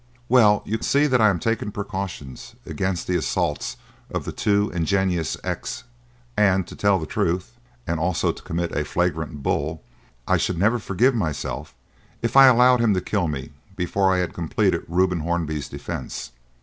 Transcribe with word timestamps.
"Well, 0.27 0.63
you 0.65 0.81
see 0.81 1.05
that 1.05 1.21
I 1.21 1.29
am 1.29 1.37
taking 1.37 1.71
precautions 1.71 2.55
against 2.65 3.05
the 3.05 3.15
assaults 3.15 3.77
of 4.09 4.25
the 4.25 4.31
too 4.31 4.71
ingenious 4.73 5.37
X, 5.43 5.83
and, 6.35 6.65
to 6.65 6.75
tell 6.75 6.97
the 6.97 7.05
truth 7.05 7.59
and 7.85 7.99
also 7.99 8.31
to 8.31 8.41
commit 8.41 8.75
a 8.75 8.83
flagrant 8.83 9.43
bull 9.43 9.83
I 10.27 10.37
should 10.37 10.57
never 10.57 10.79
forgive 10.79 11.13
myself 11.13 11.75
if 12.23 12.35
I 12.35 12.47
allowed 12.47 12.79
him 12.79 12.95
to 12.95 13.01
kill 13.01 13.27
me 13.27 13.51
before 13.75 14.11
I 14.11 14.17
had 14.17 14.33
completed 14.33 14.85
Reuben 14.87 15.19
Hornby's 15.19 15.69
defence. 15.69 16.31